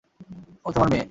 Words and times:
ও 0.65 0.69
তোমার 0.73 0.89
মেয়ে! 0.89 0.99